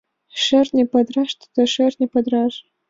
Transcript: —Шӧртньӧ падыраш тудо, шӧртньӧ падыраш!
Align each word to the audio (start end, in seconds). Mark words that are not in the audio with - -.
—Шӧртньӧ 0.43 0.83
падыраш 0.93 1.31
тудо, 1.41 1.61
шӧртньӧ 1.73 2.05
падыраш! 2.13 2.53